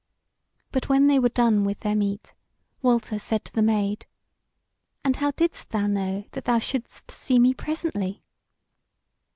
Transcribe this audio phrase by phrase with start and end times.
[0.71, 2.33] But when they were done with their meat,
[2.81, 4.07] Walter said to the Maid:
[5.03, 8.23] "And how didst thou know that thou shouldst see me presently?"